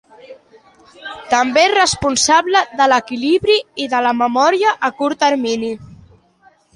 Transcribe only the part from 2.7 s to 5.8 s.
de l'equilibri i de la memòria a curt termini.